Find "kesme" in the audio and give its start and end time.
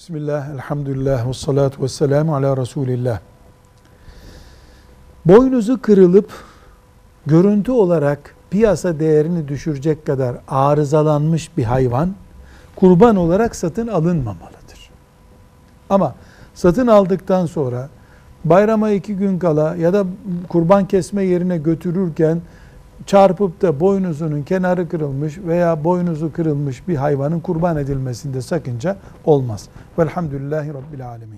20.88-21.24